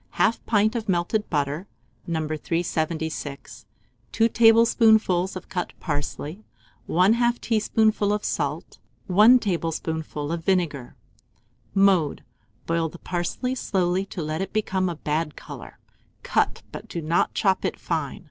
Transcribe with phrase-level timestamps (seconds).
[0.15, 1.67] 1/2 pint of melted butter,
[2.07, 2.27] No.
[2.27, 3.67] 376,
[4.11, 6.43] 2 tablespoonfuls of cut parsley,
[6.89, 10.95] 1/2 teaspoonful of salt, 1 tablespoonful of vinegar.
[11.75, 12.23] Mode.
[12.65, 15.77] Boil the parsley slowly to let it become a bad colour;
[16.23, 18.19] cut, but do not chop it fine.